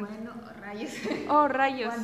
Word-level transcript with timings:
bueno, 0.00 0.32
rayos. 0.60 0.90
Oh, 1.28 1.48
rayos. 1.48 1.94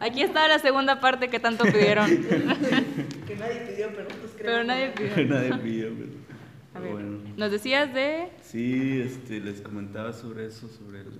Aquí 0.00 0.22
está 0.22 0.48
la 0.48 0.58
segunda 0.58 1.00
parte 1.00 1.28
que 1.28 1.38
tanto 1.40 1.64
pidieron. 1.64 2.08
que 3.26 3.36
nadie 3.36 3.60
pidió, 3.68 3.88
pero 3.88 4.04
nosotros 4.04 4.32
creemos. 4.36 4.38
Pero 4.38 4.64
nadie 4.64 4.90
pidió. 4.90 5.26
Nadie 5.26 5.54
pidió, 5.58 5.88
pero, 5.94 6.12
A 6.12 6.78
pero 6.80 6.84
ver, 6.84 6.92
bueno. 6.92 7.18
nos 7.36 7.50
decías 7.50 7.92
de... 7.92 8.30
Sí, 8.42 9.00
este, 9.00 9.40
les 9.40 9.60
comentaba 9.60 10.12
sobre 10.12 10.46
eso, 10.46 10.68
sobre 10.68 11.00
el, 11.00 11.18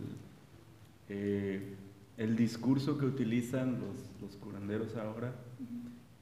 eh, 1.11 1.75
el 2.17 2.37
discurso 2.37 2.97
que 2.97 3.05
utilizan 3.05 3.81
los, 3.81 3.97
los 4.23 4.37
curanderos 4.37 4.97
ahora. 4.97 5.35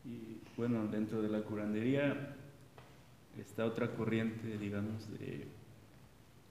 Y 0.04 0.38
bueno, 0.56 0.86
dentro 0.88 1.22
de 1.22 1.28
la 1.28 1.42
curandería 1.42 2.34
está 3.38 3.64
otra 3.66 3.92
corriente, 3.92 4.58
digamos, 4.58 5.08
de, 5.18 5.46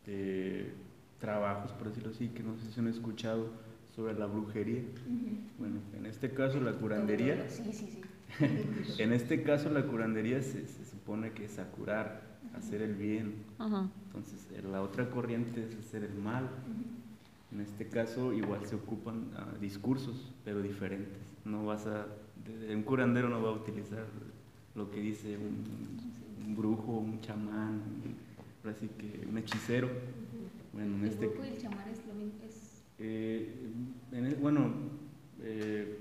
de 0.05 0.73
trabajos, 1.20 1.71
por 1.73 1.89
decirlo 1.89 2.11
así, 2.11 2.29
que 2.29 2.43
no 2.43 2.57
sé 2.57 2.71
si 2.71 2.79
han 2.79 2.88
escuchado 2.88 3.50
sobre 3.95 4.13
la 4.13 4.27
brujería. 4.27 4.81
Bueno, 5.57 5.79
en 5.97 6.05
este 6.05 6.32
caso 6.32 6.60
la 6.60 6.74
curandería, 6.74 7.50
Sí, 7.50 7.64
sí, 7.74 7.87
sí. 7.87 8.01
en 9.00 9.14
este 9.14 9.41
caso 9.41 9.69
la 9.69 9.83
curandería 9.86 10.41
se, 10.41 10.68
se 10.68 10.86
supone 10.86 11.32
que 11.32 11.46
es 11.46 11.57
a 11.60 11.65
curar, 11.71 12.21
hacer 12.55 12.82
el 12.82 12.96
bien. 12.96 13.33
Entonces, 13.60 14.47
eh, 14.54 14.61
la 14.69 14.82
otra 14.82 15.10
corriente 15.10 15.64
es 15.64 15.75
hacer 15.75 16.04
el 16.04 16.14
mal. 16.15 16.50
En 17.52 17.61
este 17.61 17.88
caso, 17.88 18.33
igual 18.33 18.65
se 18.65 18.75
ocupan 18.75 19.32
ah, 19.38 19.47
discursos, 19.60 20.32
pero 20.43 20.61
diferentes. 20.61 21.18
No 21.46 21.65
vas 21.65 21.88
a, 21.88 22.05
un 22.69 22.83
curandero 22.83 23.29
no 23.29 23.41
va 23.41 23.49
a 23.49 23.54
utilizar 23.54 24.05
lo 24.75 24.91
que 24.91 24.99
dice 24.99 25.38
un, 25.38 26.46
un 26.46 26.55
brujo, 26.55 26.91
un 26.91 27.19
chamán, 27.21 27.82
un, 28.04 28.15
ahora 28.63 28.77
sí 28.79 28.89
que 28.97 29.25
un 29.27 29.38
hechicero. 29.38 29.89
Bueno, 30.77 30.95
en 30.97 31.01
El 31.05 31.09
este, 31.09 31.25
grupo 31.25 31.43
y 31.43 31.47
el 31.47 31.55
es 31.55 31.63
lo 32.08 32.13
mismo. 32.13 32.39
Es... 32.47 32.83
eh, 32.99 33.72
en 34.11 34.25
el- 34.27 34.35
bueno, 34.35 34.72
eh, 35.41 35.97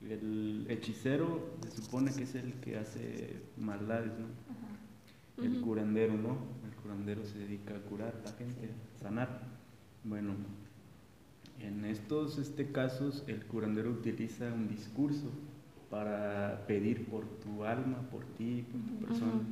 el 0.00 0.66
hechicero 0.70 1.54
se 1.62 1.82
supone 1.82 2.10
que 2.14 2.22
es 2.22 2.34
el 2.34 2.54
que 2.54 2.78
hace 2.78 3.42
maldades, 3.58 4.12
¿no? 4.18 4.24
Ajá. 4.50 5.44
El 5.46 5.60
curandero 5.60 6.14
no, 6.14 6.38
el 6.66 6.74
curandero 6.82 7.26
se 7.26 7.38
dedica 7.40 7.76
a 7.76 7.80
curar 7.80 8.14
a 8.24 8.30
la 8.30 8.32
gente, 8.36 8.70
a 8.96 8.98
sanar. 8.98 9.42
Bueno, 10.02 10.32
en 11.60 11.84
estos 11.84 12.38
este, 12.38 12.72
casos 12.72 13.22
el 13.26 13.44
curandero 13.44 13.90
utiliza 13.90 14.50
un 14.50 14.66
discurso 14.68 15.30
para 15.90 16.64
pedir 16.66 17.04
por 17.06 17.26
tu 17.40 17.64
alma, 17.64 18.00
por 18.10 18.24
ti, 18.38 18.64
por 18.72 18.80
tu 18.80 19.04
persona. 19.06 19.42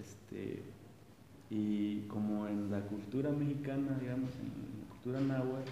Este, 0.00 0.62
y 1.54 2.00
como 2.08 2.48
en 2.48 2.68
la 2.68 2.80
cultura 2.80 3.30
mexicana, 3.30 3.96
digamos, 4.00 4.30
en 4.40 4.80
la 4.80 4.88
cultura 4.90 5.20
náhuatl, 5.20 5.70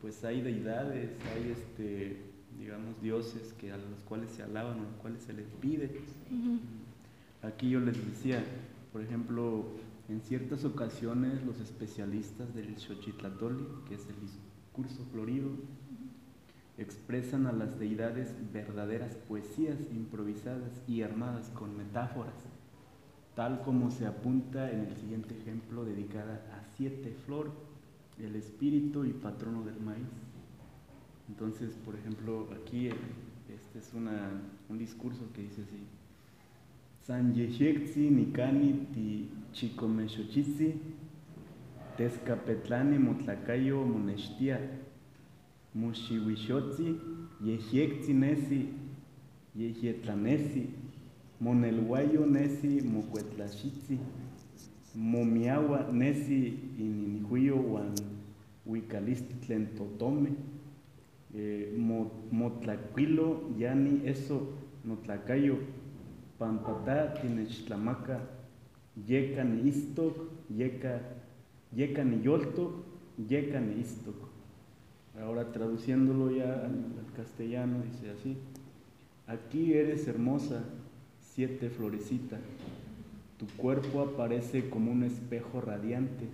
pues 0.00 0.24
hay 0.24 0.40
deidades, 0.40 1.10
hay 1.32 1.52
este, 1.52 2.16
digamos, 2.58 3.00
dioses 3.00 3.54
que 3.60 3.70
a 3.70 3.76
los 3.76 4.00
cuales 4.08 4.32
se 4.32 4.42
alaban, 4.42 4.80
a 4.80 4.82
los 4.82 4.94
cuales 5.00 5.22
se 5.22 5.34
les 5.34 5.46
pide. 5.60 6.00
Aquí 7.42 7.70
yo 7.70 7.78
les 7.78 7.96
decía, 8.04 8.44
por 8.92 9.02
ejemplo, 9.02 9.66
en 10.08 10.20
ciertas 10.20 10.64
ocasiones 10.64 11.44
los 11.44 11.60
especialistas 11.60 12.52
del 12.52 12.76
Xochitlatoli, 12.76 13.68
que 13.88 13.94
es 13.94 14.06
el 14.08 14.20
discurso 14.20 15.04
florido, 15.12 15.50
expresan 16.76 17.46
a 17.46 17.52
las 17.52 17.78
deidades 17.78 18.34
verdaderas 18.52 19.14
poesías 19.14 19.78
improvisadas 19.92 20.72
y 20.88 21.02
armadas 21.02 21.50
con 21.50 21.76
metáforas, 21.76 22.34
tal 23.38 23.62
como 23.62 23.92
se 23.92 24.04
apunta 24.04 24.68
en 24.68 24.80
el 24.80 24.96
siguiente 24.96 25.32
ejemplo 25.40 25.84
dedicada 25.84 26.42
a 26.52 26.64
Siete 26.76 27.14
Flor, 27.24 27.52
el 28.18 28.34
espíritu 28.34 29.04
y 29.04 29.12
patrono 29.12 29.62
del 29.62 29.78
maíz. 29.78 30.08
Entonces, 31.28 31.76
por 31.84 31.94
ejemplo, 31.94 32.48
aquí 32.60 32.88
eh, 32.88 32.94
este 33.54 33.78
es 33.78 33.94
una, 33.94 34.28
un 34.68 34.76
discurso 34.76 35.20
que 35.32 35.42
dice 35.42 35.62
así. 35.62 35.84
San 37.06 37.32
Yeshexi 37.32 38.10
Nikani 38.10 38.72
ti 38.92 39.30
Chicomexochitzi 39.52 40.74
Tezcapetlani 41.96 42.98
Motlacayo 42.98 43.84
Monextia 43.84 44.58
Mushihuixotzi 45.74 46.98
Yeshexi 47.44 48.14
Nesi 48.14 48.68
Yehietlanesi 49.56 50.87
Monelhuayo 51.40 52.26
Nesi 52.26 52.80
Mocuetlachitzi 52.82 53.98
Momiagua 54.94 55.86
Nesi 55.92 56.52
Ininihuyo 56.78 57.56
Wan 57.72 57.94
Huicalistitlen 58.66 59.66
Totome 59.76 60.30
eh, 61.36 61.68
Mo- 61.78 62.10
Motlacuilo 62.32 63.50
Yani 63.58 64.00
Eso 64.04 64.46
Notlacayo 64.84 65.58
Pampatá 66.38 67.14
Tinechtlamaca 67.20 68.20
Yeca 69.08 69.44
ni 69.44 69.68
Istok 69.68 70.16
Yeca 70.56 71.00
Yeca 71.76 72.04
ni 72.04 72.24
Yoltok 72.24 72.72
Yeca 73.30 73.60
ni 73.60 73.80
Istok 73.80 74.16
Ahora 75.22 75.44
traduciéndolo 75.52 76.30
ya 76.30 76.64
al 76.64 77.12
castellano 77.16 77.82
dice 77.82 78.10
así 78.10 78.36
Aquí 79.26 79.74
eres 79.74 80.08
hermosa, 80.08 80.62
siete 81.38 81.70
florecita. 81.70 82.36
Tu 83.38 83.46
cuerpo 83.56 84.00
aparece 84.00 84.68
como 84.68 84.90
un 84.90 85.04
espejo 85.04 85.60
radiante. 85.60 86.26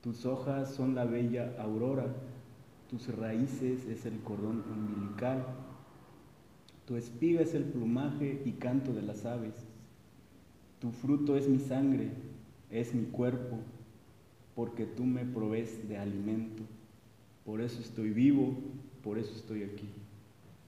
Tus 0.00 0.26
hojas 0.26 0.72
son 0.72 0.94
la 0.94 1.04
bella 1.04 1.56
aurora. 1.58 2.06
Tus 2.88 3.08
raíces 3.08 3.84
es 3.86 4.06
el 4.06 4.20
cordón 4.20 4.62
umbilical, 4.70 5.44
tu 6.86 6.94
espiga 6.94 7.40
es 7.40 7.54
el 7.54 7.64
plumaje 7.64 8.40
y 8.44 8.52
canto 8.52 8.92
de 8.92 9.02
las 9.02 9.24
aves, 9.24 9.54
tu 10.78 10.92
fruto 10.92 11.36
es 11.36 11.48
mi 11.48 11.58
sangre, 11.58 12.10
es 12.70 12.94
mi 12.94 13.06
cuerpo, 13.06 13.58
porque 14.54 14.84
tú 14.84 15.04
me 15.04 15.24
provees 15.24 15.88
de 15.88 15.96
alimento, 15.96 16.62
por 17.46 17.60
eso 17.60 17.80
estoy 17.80 18.10
vivo, 18.10 18.54
por 19.02 19.18
eso 19.18 19.32
estoy 19.34 19.64
aquí. 19.64 19.88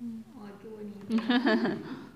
Ay, 0.01 0.53
qué 0.61 0.69
bonito. 0.69 1.25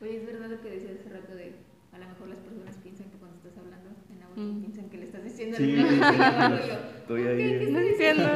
Oye, 0.00 0.16
es 0.18 0.26
verdad 0.26 0.48
lo 0.48 0.60
que 0.60 0.70
decías 0.70 0.92
hace 1.00 1.08
rato 1.10 1.34
de 1.34 1.54
a 1.92 1.98
lo 1.98 2.06
mejor 2.08 2.28
las 2.28 2.38
personas 2.38 2.76
piensan 2.82 3.10
que 3.10 3.16
cuando 3.18 3.36
estás 3.38 3.58
hablando 3.58 3.90
en 4.14 4.22
agua 4.22 4.36
Mm. 4.36 4.60
piensan 4.60 4.88
que 4.90 4.98
le 4.98 5.04
estás 5.04 5.24
diciendo 5.24 5.56
Sí, 5.56 5.74
algo 5.76 5.90
sí. 5.90 6.72
Estoy 6.98 7.22
¿Qué? 7.22 7.28
ahí. 7.28 7.58
¿Qué 7.58 7.70
No 7.70 7.78
estás 7.80 7.92
entiendo. 7.92 8.28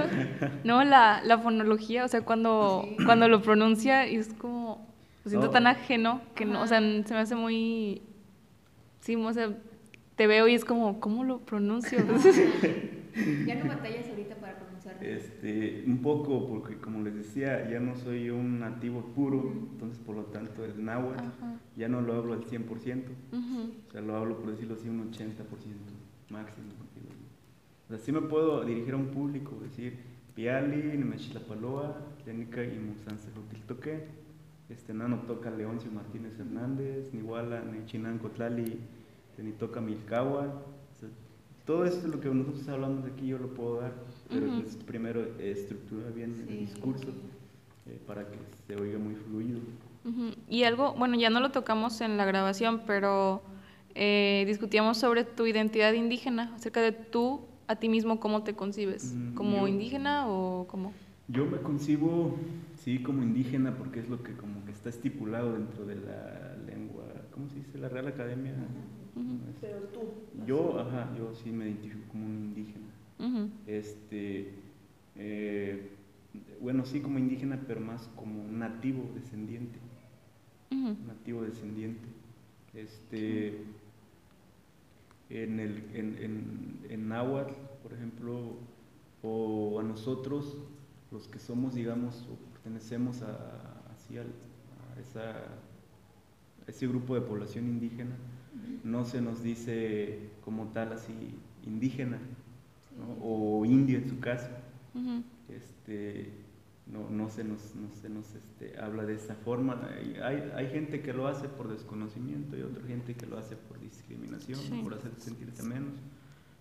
No, 0.64 0.84
la, 0.84 1.22
la 1.24 1.38
fonología, 1.38 2.04
o 2.04 2.08
sea, 2.08 2.22
cuando, 2.22 2.94
Sí. 2.98 3.04
cuando 3.04 3.28
lo 3.28 3.42
pronuncia 3.42 4.08
y 4.08 4.16
es 4.16 4.32
como, 4.34 4.86
lo 5.24 5.28
siento 5.30 5.46
No. 5.48 5.52
tan 5.52 5.66
ajeno 5.66 6.20
que 6.34 6.44
no, 6.46 6.62
o 6.62 6.66
sea, 6.66 6.78
se 6.80 7.14
me 7.14 7.20
hace 7.20 7.34
muy, 7.36 8.02
sí, 9.00 9.14
o 9.16 9.32
sea, 9.32 9.50
te 10.16 10.26
veo 10.26 10.48
y 10.48 10.54
es 10.54 10.64
como, 10.64 10.98
¿cómo 11.00 11.22
lo 11.24 11.40
pronuncio? 11.40 11.98
Ya 13.46 13.54
no 13.56 13.68
batallas 13.68 14.08
ahorita 14.08 14.36
para 14.36 14.58
pronunciar. 14.58 15.04
Este, 15.04 15.84
un 15.86 16.02
poco, 16.02 16.48
porque 16.48 16.76
como 16.76 17.02
les 17.02 17.14
decía, 17.14 17.68
ya 17.70 17.80
no 17.80 17.96
soy 17.96 18.30
un 18.30 18.60
nativo 18.60 19.00
puro, 19.14 19.52
entonces 19.72 19.98
por 19.98 20.16
lo 20.16 20.24
tanto 20.24 20.64
el 20.64 20.84
náhuatl 20.84 21.24
Ajá. 21.24 21.56
ya 21.76 21.88
no 21.88 22.00
lo 22.00 22.14
hablo 22.14 22.32
al 22.34 22.44
100%. 22.44 23.04
Ujú. 23.32 23.72
O 23.88 23.92
sea, 23.92 24.00
lo 24.00 24.16
hablo, 24.16 24.38
por 24.38 24.50
decirlo 24.50 24.74
así, 24.74 24.88
un 24.88 25.10
80% 25.12 25.24
máximo. 26.30 26.68
O 27.84 27.88
sea, 27.88 27.98
sí 27.98 28.12
me 28.12 28.22
puedo 28.22 28.64
dirigir 28.64 28.94
a 28.94 28.96
un 28.96 29.08
público, 29.08 29.58
decir, 29.62 29.98
Piali, 30.34 30.96
Nemechilapaloa, 30.96 32.16
Tlenica 32.24 32.64
y 32.64 32.78
Musancelotiltoque, 32.78 34.06
este 34.70 34.94
nano 34.94 35.24
toca 35.26 35.50
Leoncio 35.50 35.90
Martínez 35.90 36.38
Hernández, 36.38 37.12
Nihuala, 37.12 37.60
Nechinanco 37.62 38.30
Tlali, 38.30 38.78
Tenitoca 39.36 39.82
Milcahua. 39.82 40.64
Todo 41.66 41.84
esto 41.84 42.08
lo 42.08 42.20
que 42.20 42.28
nosotros 42.28 42.68
hablamos 42.68 43.04
aquí 43.06 43.28
yo 43.28 43.38
lo 43.38 43.48
puedo 43.54 43.80
dar, 43.80 43.92
pero 44.28 44.46
Ujú. 44.46 44.62
pues 44.62 44.76
primero 44.76 45.20
estructurar 45.38 46.12
bien 46.12 46.34
Sí. 46.34 46.42
el 46.52 46.58
discurso 46.66 47.08
eh, 47.86 48.00
para 48.06 48.24
que 48.26 48.36
se 48.66 48.76
oiga 48.76 48.98
muy 48.98 49.14
fluido. 49.14 49.60
Ujú. 50.04 50.32
Y 50.48 50.64
algo, 50.64 50.94
bueno, 50.94 51.16
ya 51.16 51.30
no 51.30 51.38
lo 51.40 51.50
tocamos 51.52 52.00
en 52.00 52.16
la 52.16 52.24
grabación, 52.24 52.82
pero 52.86 53.42
eh, 53.94 54.42
discutíamos 54.46 54.98
sobre 54.98 55.24
tu 55.24 55.46
identidad 55.46 55.92
indígena, 55.92 56.52
acerca 56.54 56.80
de 56.80 56.90
tú 56.92 57.42
a 57.68 57.76
ti 57.76 57.88
mismo, 57.88 58.18
cómo 58.18 58.42
te 58.42 58.54
concibes, 58.54 59.14
Mm, 59.14 59.34
como 59.34 59.58
yo- 59.62 59.68
indígena 59.68 60.26
o 60.28 60.66
como... 60.66 60.92
Yo 61.28 61.46
me 61.46 61.58
concibo, 61.58 62.36
sí, 62.82 62.98
como 63.02 63.22
indígena, 63.22 63.76
porque 63.76 64.00
es 64.00 64.08
lo 64.08 64.22
que 64.22 64.32
como 64.34 64.64
que 64.64 64.72
está 64.72 64.88
estipulado 64.88 65.52
dentro 65.52 65.84
de 65.86 65.94
la 65.94 66.56
lengua, 66.66 67.04
¿cómo 67.32 67.48
se 67.48 67.56
dice? 67.56 67.78
La 67.78 67.88
Real 67.88 68.08
Academia. 68.08 68.52
Pero 69.60 69.78
tú. 69.88 70.00
Yo, 70.46 70.78
ajá, 70.80 71.14
yo 71.16 71.34
sí 71.34 71.50
me 71.50 71.66
identifico 71.66 72.08
como 72.10 72.26
un 72.26 72.32
indígena. 72.56 72.86
Este, 73.66 74.54
eh, 75.16 75.90
bueno, 76.60 76.84
sí 76.84 77.00
como 77.00 77.18
indígena, 77.18 77.60
pero 77.66 77.80
más 77.80 78.08
como 78.16 78.42
nativo 78.50 79.08
descendiente, 79.14 79.78
nativo 81.06 81.42
descendiente. 81.42 82.08
Este, 82.74 83.64
en 85.30 85.60
el, 85.60 85.84
en, 85.94 86.16
en, 86.22 86.78
en 86.90 87.08
náhuatl, 87.08 87.52
por 87.82 87.92
ejemplo, 87.92 88.56
o 89.22 89.78
a 89.78 89.82
nosotros, 89.82 90.56
los 91.10 91.28
que 91.28 91.38
somos, 91.38 91.74
digamos, 91.74 92.26
o 92.30 92.36
pertenecemos 92.52 93.22
a, 93.22 93.82
así 93.94 94.16
al- 94.18 94.26
a 94.96 95.00
esa, 95.00 95.30
a 95.30 96.68
ese 96.70 96.86
grupo 96.86 97.14
de 97.14 97.20
población 97.20 97.66
indígena, 97.68 98.16
no 98.84 99.04
se 99.04 99.20
nos 99.20 99.42
dice 99.42 100.30
como 100.44 100.68
tal 100.68 100.92
así 100.92 101.12
indígena 101.64 102.18
¿no? 102.98 103.24
o 103.24 103.64
indio 103.64 103.98
en 103.98 104.08
su 104.08 104.18
caso. 104.20 104.48
Este, 105.48 106.30
no, 106.86 107.08
no 107.08 107.30
se 107.30 107.44
nos, 107.44 107.74
no 107.74 107.90
se 107.90 108.08
nos 108.08 108.34
este, 108.34 108.78
habla 108.78 109.04
de 109.04 109.14
esa 109.14 109.34
forma. 109.34 109.80
Hay, 110.22 110.52
hay, 110.54 110.68
gente 110.68 111.00
que 111.00 111.12
lo 111.12 111.26
hace 111.26 111.48
por 111.48 111.68
desconocimiento 111.68 112.56
y 112.56 112.62
otra 112.62 112.84
gente 112.86 113.14
que 113.14 113.26
lo 113.26 113.38
hace 113.38 113.56
por 113.56 113.80
discriminación, 113.80 114.58
Sí. 114.58 114.80
por 114.82 114.94
hacer 114.94 115.12
sentirse 115.18 115.62
menos. 115.62 115.94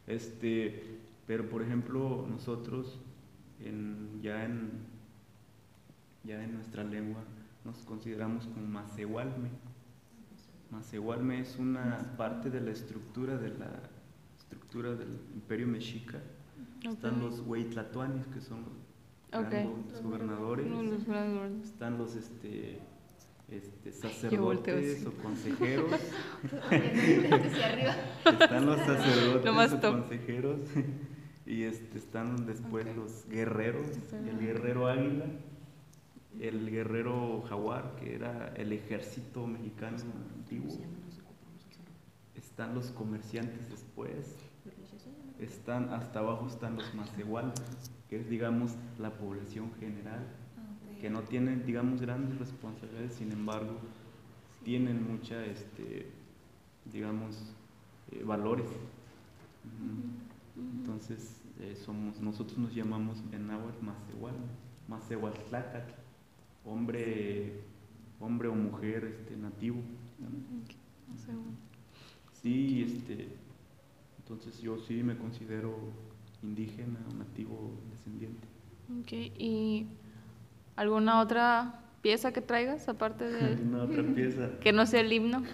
Este, 0.08 1.00
pero 1.28 1.50
por 1.50 1.62
ejemplo, 1.62 2.26
nosotros 2.30 3.00
en, 3.60 4.22
ya, 4.22 4.46
en, 4.46 4.70
ya 6.24 6.44
en 6.44 6.54
nuestra 6.54 6.84
lengua 6.84 7.24
nos 7.66 7.78
consideramos 7.80 8.46
como 8.48 8.66
macehualme. 8.68 9.50
Macehualme 10.72 11.42
es 11.42 11.58
una 11.60 11.98
parte 12.18 12.50
de 12.50 12.62
la 12.62 12.72
estructura 12.72 13.38
de 13.38 13.50
la 13.50 13.70
estructura 14.38 14.96
del 14.96 15.10
imperio 15.34 15.68
mexica. 15.68 16.20
Están 16.84 17.20
los 17.20 17.42
hueytlatoanis, 17.42 18.26
que 18.28 18.42
son 18.42 18.62
los 18.62 19.42
Ok. 19.44 19.50
grandes 19.50 20.02
gobernadores. 20.02 20.68
Los. 20.68 21.04
Están 21.64 21.98
los 21.98 22.16
este, 22.16 22.80
este, 23.50 23.92
sacerdotes 23.92 25.06
o 25.06 25.12
consejeros. 25.22 25.92
Están 26.72 28.66
los 28.66 28.80
sacerdotes 28.80 29.46
Lo 29.46 29.54
más 29.54 29.74
o 29.74 29.80
top. 29.80 29.92
consejeros. 30.00 30.60
Y 31.44 31.64
este, 31.64 31.98
están 31.98 32.46
después 32.46 32.86
los 32.96 33.28
guerreros. 33.28 33.88
El 34.14 34.40
guerrero 34.40 34.88
águila. 34.88 35.26
El 36.40 36.70
guerrero 36.70 37.42
jaguar, 37.50 37.96
que 38.00 38.16
era 38.16 38.54
el 38.56 38.72
ejército 38.72 39.46
mexicano 39.48 39.98
antiguo. 40.52 40.78
Están 42.36 42.76
los 42.76 42.92
comerciantes 42.92 43.70
después. 43.70 44.36
Están 45.40 45.90
hasta 45.90 46.20
abajo 46.20 46.48
están 46.48 46.76
los 46.76 46.94
macehuales, 46.94 47.56
que 48.10 48.20
es 48.20 48.30
digamos 48.30 48.76
la 49.00 49.12
población 49.12 49.72
general, 49.80 50.28
que 51.00 51.10
no 51.10 51.22
tienen 51.22 51.66
digamos 51.66 52.02
grandes 52.02 52.38
responsabilidades, 52.38 53.14
sin 53.14 53.32
embargo 53.32 53.78
tienen 54.64 55.04
mucha 55.12 55.44
este 55.46 56.12
digamos 56.86 57.56
eh, 58.12 58.24
valores. 58.24 58.68
Entonces 60.56 61.42
eh, 61.60 61.76
somos 61.76 62.20
nosotros 62.22 62.60
nos 62.60 62.76
llamamos 62.76 63.24
en 63.32 63.48
náhuatl 63.48 63.84
macehual, 63.84 64.36
macehualtlacatl, 64.88 65.94
hombre 66.66 67.64
hombre 68.20 68.48
o 68.48 68.54
mujer 68.54 69.04
este 69.06 69.36
nativo. 69.36 69.82
Sí, 72.42 72.84
este, 72.84 73.28
entonces 74.20 74.60
yo 74.62 74.78
sí 74.80 75.04
me 75.04 75.16
considero 75.18 75.76
indígena, 76.42 77.00
nativo, 77.18 77.72
descendiente. 77.92 78.48
Ok, 79.00 79.12
¿y 79.38 79.86
alguna 80.76 81.22
otra 81.22 81.80
pieza 82.02 82.34
que 82.34 82.42
traigas 82.42 82.90
aparte 82.90 83.26
de 83.30 83.62
Una 83.62 83.84
otra 83.84 84.04
pieza. 84.04 84.50
que 84.60 84.74
no 84.74 84.86
sea 84.88 85.02
el 85.02 85.14
himno? 85.14 85.44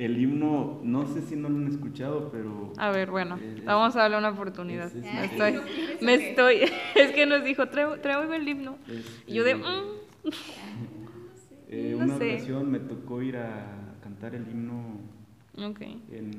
El 0.00 0.18
himno, 0.18 0.80
no 0.82 1.06
sé 1.06 1.20
si 1.20 1.36
no 1.36 1.50
lo 1.50 1.58
han 1.58 1.68
escuchado, 1.68 2.30
pero 2.32 2.72
A 2.78 2.90
ver, 2.90 3.10
bueno, 3.10 3.36
Es- 3.58 3.62
vamos 3.66 3.94
a 3.96 4.00
darle 4.00 4.16
una 4.16 4.30
oportunidad. 4.30 4.86
es- 4.86 4.94
es- 4.96 5.02
Me 5.12 5.24
es- 5.26 5.30
estoy, 5.32 5.52
¿No 5.52 5.60
quieres 5.74 6.02
me 6.02 6.14
estoy, 6.14 6.56
es 6.96 7.12
que 7.12 7.26
nos 7.26 7.44
dijo, 7.44 7.68
traigo, 7.68 7.98
traigo 7.98 8.32
el 8.32 8.48
himno. 8.48 8.78
Y 9.26 9.34
yo 9.34 9.44
de, 9.44 9.50
este, 9.52 9.62
"Mm". 9.62 10.30
eh, 11.68 11.94
no 11.98 12.04
una 12.04 12.16
sé. 12.18 12.34
ocasión 12.36 12.70
me 12.70 12.78
tocó 12.80 13.20
ir 13.20 13.36
a 13.36 13.79
cantar 14.20 14.34
el 14.38 14.46
himno 14.48 15.00
ok, 15.56 15.80
en 16.12 16.36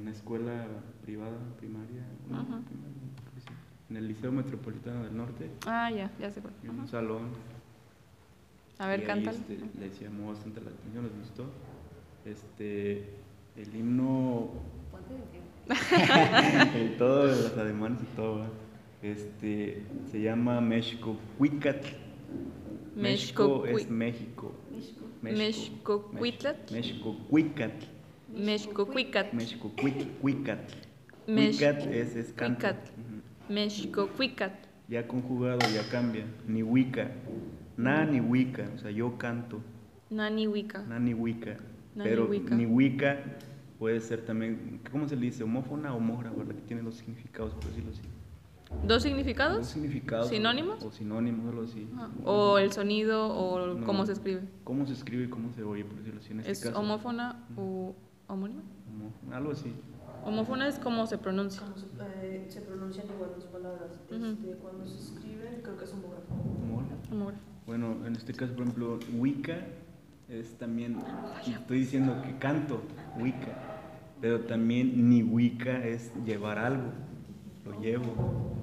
una 0.00 0.10
escuela 0.10 0.66
privada, 1.04 1.38
primaria, 1.58 2.02
no, 2.28 2.36
Ajá. 2.40 2.60
primaria, 2.66 3.02
creo 3.14 3.34
que 3.34 3.40
sí, 3.40 3.46
en 3.90 3.96
el 3.96 4.08
Liceo 4.08 4.32
Metropolitano 4.32 5.04
del 5.04 5.16
Norte, 5.16 5.48
ah, 5.66 5.90
ya, 5.90 6.10
ya 6.18 6.30
sé 6.32 6.40
cuál. 6.40 6.54
en 6.64 6.70
un 6.70 6.88
salón. 6.88 7.28
A 8.78 8.88
ver, 8.88 9.04
cántalo. 9.04 9.38
este, 9.38 9.60
les 9.78 10.00
llamó 10.00 10.32
bastante 10.32 10.60
la 10.60 10.70
atención, 10.70 11.04
les 11.04 11.16
gustó. 11.16 11.44
Este, 12.24 13.10
el 13.56 13.76
himno, 13.76 14.50
el 16.74 16.96
todo, 16.96 17.26
los 17.26 17.56
ademanes 17.56 18.00
y 18.02 18.16
todo, 18.16 18.36
¿verdad? 18.38 18.52
este, 19.02 19.82
se 20.10 20.20
llama 20.20 20.60
México 20.60 21.16
Cuicatl. 21.38 21.86
México 22.96 23.64
es 23.66 23.88
México. 23.88 24.52
México. 24.72 25.04
Mexcocuitlatl. 25.32 26.72
México 26.74 27.16
Cuicatl. 27.30 27.86
Mexcocuicat. 28.34 29.32
México 29.32 29.72
Cuicatl. 29.80 30.08
Cuicatl. 30.20 30.74
Mex- 31.26 31.56
Cuicatl 31.58 31.88
es, 31.94 32.16
es 32.16 32.32
canto. 32.32 32.66
Ya 34.88 35.06
conjugado 35.06 35.60
ya 35.74 35.82
cambia. 35.90 36.24
Ni 36.46 36.62
Wicca. 36.62 37.10
Na 37.76 38.04
ni 38.04 38.20
Wicca. 38.20 38.68
O 38.74 38.78
sea, 38.78 38.90
yo 38.90 39.16
canto. 39.18 39.60
Nani 40.10 40.46
Wicca. 40.46 40.82
Na 40.82 40.98
ni 40.98 41.14
Wicca. 41.14 41.56
Pero 42.04 42.26
ni 42.56 42.66
Wicca 42.66 43.18
puede 43.78 44.00
ser 44.00 44.22
también, 44.24 44.80
¿cómo 44.90 45.08
se 45.08 45.16
le 45.16 45.22
dice? 45.22 45.42
Homófona 45.44 45.94
o 45.94 45.96
homógrafa, 45.98 46.36
la 46.44 46.54
que 46.54 46.60
tiene 46.62 46.82
dos 46.82 46.96
significados, 46.96 47.54
por 47.54 47.64
decirlo 47.66 47.90
así. 47.92 48.02
¿Dos 48.82 48.88
Dos 48.88 49.02
significados? 49.02 49.66
significados. 49.66 50.28
¿Sinónimos? 50.28 50.82
O 50.84 50.90
sinónimos, 50.90 51.48
algo 51.48 51.62
así. 51.62 51.88
Ajá. 51.94 52.10
O 52.24 52.58
el 52.58 52.72
sonido 52.72 53.28
o 53.28 53.74
No. 53.76 53.86
cómo 53.86 54.04
se 54.04 54.12
escribe. 54.12 54.42
¿Cómo 54.64 54.86
se 54.86 54.92
escribe 54.92 55.24
y 55.24 55.28
cómo 55.28 55.50
se 55.52 55.62
oye, 55.62 55.84
por 55.84 55.96
decirlo 55.98 56.20
así? 56.20 56.32
En 56.32 56.40
este 56.40 56.52
¿Es 56.52 56.60
caso. 56.60 56.78
homófona 56.78 57.44
o 57.56 57.94
homónima? 58.28 58.62
Homófona, 58.90 59.36
Algo 59.36 59.52
así. 59.52 59.72
Homófona 60.24 60.68
es 60.68 60.78
como 60.78 61.06
se 61.06 61.18
pronuncia. 61.18 61.62
Como 61.62 61.76
se, 61.78 61.86
eh, 62.22 62.46
se 62.48 62.60
pronuncian 62.62 63.06
igual 63.06 63.30
las 63.36 63.44
palabras. 63.46 64.00
Ujú. 64.10 64.24
Este, 64.26 64.56
Cuando 64.56 64.86
se 64.86 64.98
escriben, 64.98 65.60
creo 65.62 65.76
que 65.78 65.84
es 65.84 65.92
homógrafo. 65.92 66.34
Homógrafo. 67.10 67.42
Bueno, 67.66 67.96
en 68.06 68.14
este 68.16 68.32
caso, 68.34 68.52
por 68.52 68.62
ejemplo, 68.64 68.98
Wicca 69.16 69.58
es 70.28 70.56
también, 70.58 70.98
estoy 71.46 71.78
diciendo 71.80 72.20
que 72.22 72.36
canto 72.38 72.82
Wicca, 73.18 73.80
pero 74.20 74.40
también 74.40 75.08
ni 75.08 75.22
Wicca 75.22 75.84
es 75.84 76.12
llevar 76.26 76.58
algo, 76.58 76.92
lo 77.64 77.80
llevo, 77.80 78.53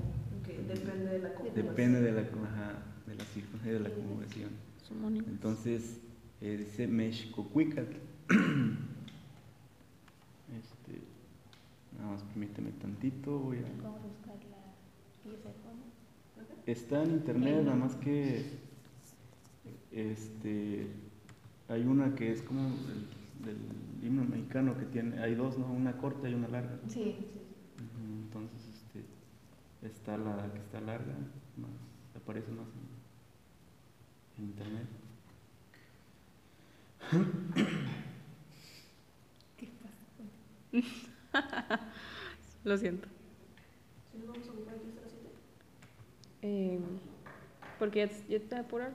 depende 0.68 1.12
de 1.12 1.20
la 1.20 1.34
conjugación. 1.34 1.66
depende 1.68 2.02
de 2.02 2.12
la, 2.12 2.22
ajá, 2.22 2.84
de 3.08 3.16
la 3.16 3.26
circunstancia 3.26 3.74
de 3.74 3.80
la 3.80 3.90
conjugación. 3.90 4.50
Entonces, 5.28 6.00
eh, 6.42 6.58
dice 6.58 6.88
México 6.88 7.48
Cuicatl. 7.52 7.96
Este, 10.52 11.00
nada 11.98 12.12
más 12.12 12.24
permíteme 12.24 12.72
tantito, 12.72 13.40
voy 13.40 13.60
a... 13.60 13.62
Vamos 13.82 14.02
a 14.02 14.06
buscar 14.06 14.36
la 14.50 14.74
pieza 15.24 15.48
de 15.48 15.56
fondo. 15.56 15.86
Está 16.66 17.04
en 17.04 17.12
internet, 17.12 17.64
nada 17.64 17.78
más 17.78 17.96
que 17.96 18.60
este 19.94 20.88
hay 21.70 21.86
una 21.86 22.16
que 22.16 22.32
es 22.32 22.42
como 22.42 22.68
el, 22.68 23.46
del 23.46 23.58
himno 24.04 24.26
mexicano 24.26 24.78
que 24.78 24.86
tiene, 24.86 25.20
hay 25.20 25.36
dos, 25.36 25.58
¿no? 25.58 25.72
Una 25.72 25.98
corta 25.98 26.30
y 26.30 26.34
una 26.34 26.50
larga. 26.50 26.78
Sí. 26.90 27.16
Está 29.84 30.18
la 30.18 30.52
que 30.54 30.60
está 30.60 30.80
larga, 30.82 31.14
más, 31.58 31.72
aparece 32.16 32.52
más 32.52 32.68
en, 34.38 34.44
en 34.44 34.50
internet. 34.50 34.88
¿Qué 39.58 39.68
pasa? 40.74 41.80
Lo 42.64 42.78
siento. 42.78 43.08
¿Sí 44.12 44.18
nos 44.20 44.28
vamos 44.28 44.48
a 44.48 44.52
ocupar 44.52 44.76
aquí 44.76 44.88
hasta 44.90 45.02
las 45.02 45.12
7? 45.12 45.30
Eh, 46.44 46.80
porque 47.80 48.08
ya, 48.08 48.28
ya 48.40 48.40
te 48.48 48.56
apurar. 48.56 48.94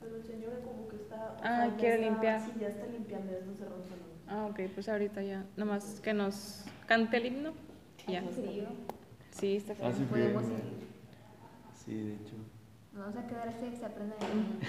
Pero 0.00 0.16
el 0.16 0.22
señor 0.24 0.60
como 0.64 0.88
que 0.88 0.96
está... 0.96 1.36
Ah, 1.42 1.74
quiere 1.78 1.94
está- 1.96 2.10
limpiar. 2.10 2.40
Sí, 2.44 2.52
ya 2.60 2.68
está 2.68 2.86
limpiando, 2.86 3.32
ya 3.32 3.38
está 3.38 3.54
cerrando 3.54 3.82
el 3.84 3.88
salón. 3.88 4.06
Ah, 4.28 4.46
ok, 4.46 4.60
pues 4.74 4.88
ahorita 4.88 5.22
ya. 5.22 5.44
Nada 5.56 5.70
más 5.72 6.00
que 6.00 6.12
nos 6.12 6.64
cante 6.86 7.16
el 7.18 7.26
himno. 7.26 7.52
Ya. 8.08 8.22
Frío. 8.22 8.66
Sí, 9.38 9.56
está 9.56 9.74
feo. 9.74 9.86
Hace 9.86 10.04
frío, 10.06 10.24
Podemos 10.32 10.44
ir. 10.44 10.86
Sí, 11.84 11.94
de 11.94 12.14
hecho. 12.14 12.34
Nos 12.92 13.02
vamos 13.06 13.16
a 13.18 13.26
quedar 13.26 13.48
hasta 13.48 13.70
que 13.70 13.76
se 13.76 13.84
aprendan 13.84 14.18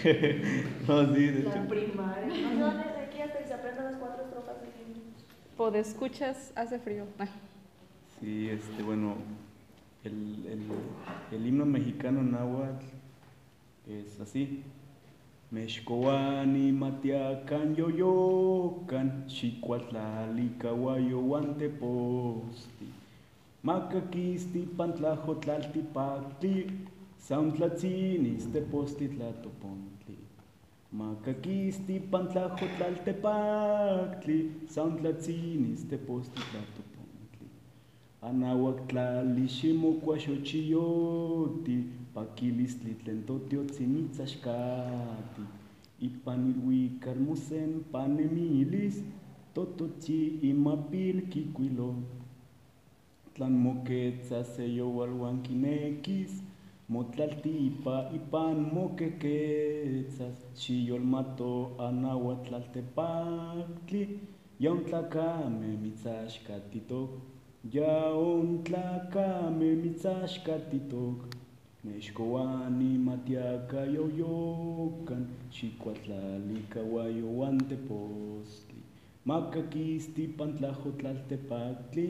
el 0.04 0.78
No, 0.88 1.16
sí, 1.16 1.26
de 1.28 1.44
La 1.44 1.56
hecho. 1.56 1.68
primaria. 1.68 2.28
No, 2.28 2.72
no, 2.72 2.78
desde 2.78 3.00
aquí 3.06 3.22
hasta 3.22 3.40
que 3.40 3.48
se 3.48 3.54
aprendan 3.54 3.86
las 3.86 3.96
cuatro 3.98 4.24
estrofas 4.26 4.62
de. 4.62 4.68
Podescuchas, 5.56 6.52
hace 6.56 6.80
frío. 6.80 7.06
Ah, 7.20 7.28
Sí, 8.20 8.50
este, 8.50 8.82
bueno, 8.84 9.14
el, 10.04 10.46
el, 10.48 10.64
el 11.38 11.46
himno 11.48 11.66
mexicano 11.66 12.22
náhuatl 12.24 12.86
es 13.88 14.20
así. 14.20 14.64
Mexcoani 15.52 16.72
matiacan 16.74 17.76
yoyocan, 17.76 19.26
xicuatlali 19.30 20.50
cahuayo 20.60 21.20
guanteposti, 21.22 22.92
Макакисти 23.64 24.68
пантлахотлалти 24.78 25.82
пакли, 25.94 26.72
Саунтлацини 27.20 28.40
степости 28.40 29.08
тлатопонтли. 29.08 30.18
Макакисти 30.92 32.00
пантлахотлалте 32.12 33.14
пакли, 33.14 34.52
Саунтлацини 34.70 35.76
степости 35.76 36.42
тлатопонтли. 36.52 37.48
Анауактлали 38.22 39.48
шимокуашочиоти, 39.48 41.84
Пакилистли 42.14 42.94
тлентотиоцимицашкати. 43.04 45.42
Ипанилуикармусен 46.00 47.84
панемилис, 47.92 49.04
Тотоци 49.54 50.40
имапил 50.44 51.22
кикуилоти. 51.32 52.27
Tlan 53.38 53.54
moquetza 53.54 54.42
se 54.44 54.66
yo 54.66 54.90
walwankinequis, 54.98 56.42
motlaltipa 56.90 58.10
ipan 58.18 58.58
moquequetzas, 58.74 60.38
xiolmato 60.62 61.52
anahuatlaltepactli, 61.88 64.02
yaontlacame 64.60 65.70
mitzashcatitok, 65.84 67.10
yaontlacame 67.76 69.70
mitzashcatitok, 69.84 71.18
mexcoani 71.86 72.92
matiaca 73.08 73.82
yoyocan, 73.86 75.24
xicuatlalica 75.54 76.82
guayowantepostli, 76.92 78.82
macaquisti 79.30 80.24
pantlajotlaltepactli, 80.38 82.08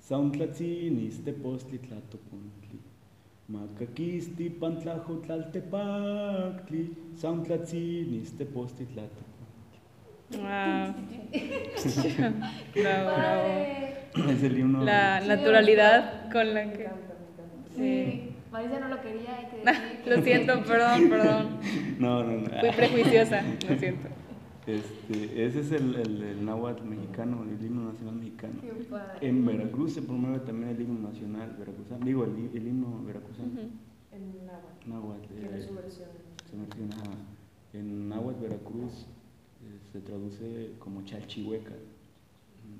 sauntlatzinis 0.00 1.22
tepostli 1.24 1.78
tlatopontli. 1.78 2.78
Macaquisti 3.48 4.50
pantlajo 4.60 5.14
tlaltepactli, 5.24 6.82
sauntlatzinis 7.16 8.36
tepostli 8.36 8.86
tlatopontli. 8.92 9.26
Wow. 10.30 10.94
bravo, 12.74 13.16
bravo. 13.16 13.48
Padre. 14.12 14.32
Es 14.32 14.42
el 14.42 14.58
himno. 14.58 14.84
La 14.84 15.20
naturalidad 15.20 16.30
con 16.30 16.54
la 16.54 16.72
que... 16.72 16.88
Sí. 17.76 18.24
Marisa 18.52 18.80
no 18.80 18.88
lo 18.88 19.00
quería, 19.00 19.48
Ah, 19.66 19.72
decir. 20.04 20.16
Lo 20.16 20.22
siento, 20.22 20.62
perdón, 20.64 21.08
perdón. 21.08 21.46
No, 21.98 22.22
no, 22.22 22.32
no. 22.42 22.60
Fui 22.60 22.70
prejuiciosa, 22.70 23.42
lo 23.68 23.78
siento. 23.78 24.08
Este, 24.68 25.46
ese 25.46 25.60
es 25.60 25.72
el, 25.72 25.94
el, 25.94 26.22
el 26.22 26.44
náhuatl 26.44 26.84
mexicano, 26.84 27.42
el 27.44 27.64
himno 27.64 27.90
nacional 27.90 28.16
mexicano. 28.16 28.54
En 29.22 29.46
Veracruz 29.46 29.94
se 29.94 30.02
promueve 30.02 30.40
también 30.40 30.68
el 30.68 30.80
himno 30.82 31.08
nacional 31.08 31.56
veracruzano, 31.58 32.04
digo, 32.04 32.24
el, 32.24 32.38
hi- 32.38 32.50
el 32.54 32.66
himno 32.68 33.02
veracruzano. 33.04 33.48
En 34.12 34.46
náhuatl. 34.46 34.90
Náhuatl, 34.90 35.34
Tiene 35.34 35.58
eh, 35.58 35.62
su 35.66 35.74
versión. 35.74 36.08
se 36.50 36.56
menciona 36.56 36.96
en 37.72 38.08
náhuatl 38.10 38.42
Veracruz 38.42 39.06
eh, 39.64 39.78
se 39.90 40.00
traduce 40.00 40.72
como 40.78 41.02
chalchihueca. 41.02 41.72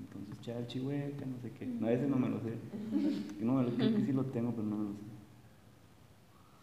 Entonces, 0.01 0.41
chalchihueca, 0.45 1.25
no 1.25 1.39
sé 1.41 1.51
qué. 1.57 1.65
No, 1.65 1.89
ese 1.89 2.07
no 2.07 2.17
me 2.17 2.29
lo 2.29 2.39
sé. 2.41 2.53
No, 3.41 3.53
me 3.55 3.63
lo- 3.63 3.69
creo 3.75 3.95
que 3.95 4.05
sí 4.05 4.11
lo 4.13 4.25
tengo, 4.25 4.51
pero 4.51 4.67
no 4.67 4.75
me 4.77 4.83
lo 4.89 4.91
sé. 4.93 4.99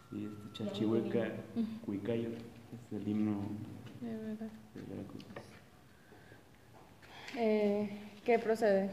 Sí, 0.09 0.25
este 0.25 0.53
chalchihueca, 0.63 1.31
cuicayo, 1.85 2.29
es 2.29 2.93
el 3.01 3.05
himno 3.09 3.35
De 4.01 4.15
verdad. 4.15 4.49
Eh, 7.35 7.89
¿Qué 8.23 8.39
procede? 8.39 8.89